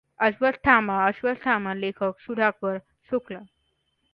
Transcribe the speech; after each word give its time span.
अस्वस्थ 0.19 0.67
आत्मा 0.67 0.95
अश्वत्थामा 1.07 1.73
लेख्क 1.75 2.11
सुधाकर 2.25 2.79
शुक्ल 3.09 3.39